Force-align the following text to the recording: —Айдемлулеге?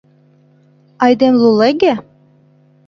—Айдемлулеге? 1.05 1.93